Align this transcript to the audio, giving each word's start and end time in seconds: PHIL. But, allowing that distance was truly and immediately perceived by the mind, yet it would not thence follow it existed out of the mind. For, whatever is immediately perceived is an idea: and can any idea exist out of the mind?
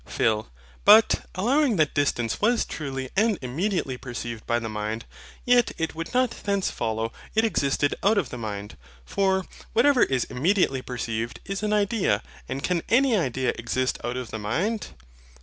PHIL. 0.07 0.47
But, 0.83 1.27
allowing 1.35 1.75
that 1.75 1.93
distance 1.93 2.41
was 2.41 2.65
truly 2.65 3.11
and 3.15 3.37
immediately 3.43 3.97
perceived 3.97 4.47
by 4.47 4.57
the 4.57 4.67
mind, 4.67 5.05
yet 5.45 5.73
it 5.77 5.93
would 5.93 6.11
not 6.11 6.31
thence 6.31 6.71
follow 6.71 7.13
it 7.35 7.43
existed 7.45 7.93
out 8.01 8.17
of 8.17 8.29
the 8.29 8.37
mind. 8.39 8.77
For, 9.05 9.45
whatever 9.73 10.01
is 10.01 10.23
immediately 10.23 10.81
perceived 10.81 11.39
is 11.45 11.61
an 11.61 11.71
idea: 11.71 12.23
and 12.49 12.63
can 12.63 12.81
any 12.89 13.15
idea 13.15 13.53
exist 13.59 13.99
out 14.03 14.17
of 14.17 14.31
the 14.31 14.39
mind? 14.39 14.87